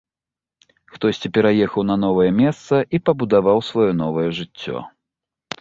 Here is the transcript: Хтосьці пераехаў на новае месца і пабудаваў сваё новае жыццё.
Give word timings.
Хтосьці 0.93 1.31
пераехаў 1.35 1.85
на 1.91 1.95
новае 2.05 2.27
месца 2.41 2.75
і 2.99 3.03
пабудаваў 3.11 3.57
сваё 3.71 3.89
новае 4.03 4.29
жыццё. 4.39 4.77